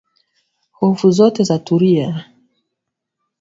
[0.71, 2.23] Hofu zote za tuliza